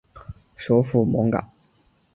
[0.57, 1.37] 首府蒙戈。